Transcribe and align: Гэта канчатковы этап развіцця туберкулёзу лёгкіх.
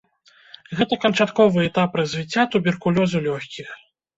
Гэта 0.77 0.97
канчатковы 1.03 1.65
этап 1.69 1.91
развіцця 2.01 2.49
туберкулёзу 2.57 3.25
лёгкіх. 3.29 3.67